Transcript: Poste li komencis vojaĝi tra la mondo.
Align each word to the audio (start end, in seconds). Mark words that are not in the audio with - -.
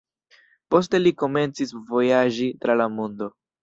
Poste 0.75 1.03
li 1.03 1.13
komencis 1.25 1.77
vojaĝi 1.93 2.53
tra 2.67 2.83
la 2.85 2.93
mondo. 3.01 3.35